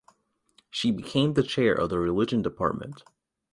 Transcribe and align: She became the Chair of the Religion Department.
She 0.71 0.89
became 0.89 1.35
the 1.35 1.43
Chair 1.43 1.75
of 1.75 1.91
the 1.91 1.99
Religion 1.99 2.41
Department. 2.41 3.03